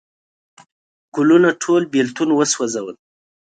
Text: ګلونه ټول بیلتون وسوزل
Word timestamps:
ګلونه 1.15 1.49
ټول 1.63 1.81
بیلتون 1.93 2.29
وسوزل 2.33 2.87